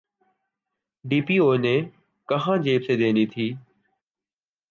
[1.05, 1.75] D P O نے
[2.29, 3.47] کہاں جیب سے دینے تھے۔